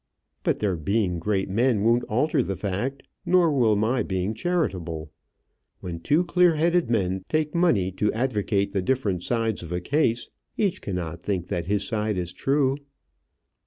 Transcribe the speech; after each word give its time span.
"But 0.41 0.59
their 0.61 0.77
being 0.77 1.19
great 1.19 1.47
men 1.47 1.83
won't 1.83 2.05
alter 2.05 2.41
the 2.41 2.55
fact; 2.55 3.03
nor 3.23 3.51
will 3.51 3.75
my 3.75 4.01
being 4.01 4.33
charitable. 4.33 5.11
When 5.79 5.99
two 5.99 6.23
clear 6.25 6.55
headed 6.55 6.89
men 6.89 7.23
take 7.29 7.53
money 7.53 7.91
to 7.91 8.11
advocate 8.11 8.71
the 8.71 8.81
different 8.81 9.21
sides 9.21 9.61
of 9.61 9.71
a 9.71 9.79
case, 9.79 10.27
each 10.57 10.81
cannot 10.81 11.21
think 11.21 11.49
that 11.49 11.65
his 11.67 11.87
side 11.87 12.17
is 12.17 12.33
true." 12.33 12.77